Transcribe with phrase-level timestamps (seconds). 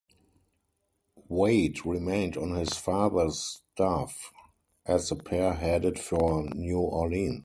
[1.27, 4.31] Wade remained on his father's staff
[4.83, 7.37] as the pair headed for New Orleans.